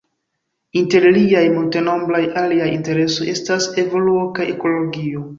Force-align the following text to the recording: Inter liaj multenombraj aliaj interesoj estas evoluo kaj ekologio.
Inter 0.79 1.03
liaj 1.17 1.41
multenombraj 1.57 2.21
aliaj 2.41 2.69
interesoj 2.77 3.27
estas 3.33 3.67
evoluo 3.83 4.23
kaj 4.41 4.47
ekologio. 4.55 5.23